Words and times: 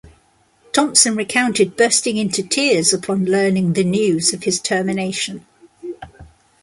Thompson 0.71 1.13
recounted 1.15 1.77
bursting 1.77 2.17
into 2.17 2.41
tears 2.41 2.91
upon 2.91 3.25
learning 3.25 3.73
the 3.73 3.83
news 3.83 4.33
of 4.33 4.45
his 4.45 4.59
termination. 4.59 5.45